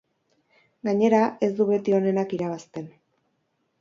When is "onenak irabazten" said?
1.99-2.93